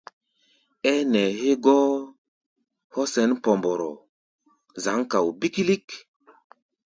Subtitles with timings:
[0.91, 1.79] Ɛ́ɛ́ nɛɛ hɛ́gɔ́
[2.93, 3.91] hɔ́ sɛn Pɔmbɔrɔ,
[4.83, 5.87] zǎŋ kao bíkílík.